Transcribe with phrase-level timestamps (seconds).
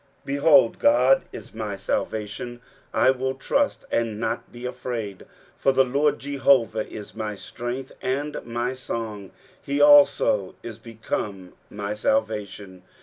[0.25, 2.59] 23:012:002 Behold, God is my salvation;
[2.91, 8.43] I will trust, and not be afraid: for the LORD JEHOVAH is my strength and
[8.43, 9.29] my song;
[9.61, 12.81] he also is become my salvation.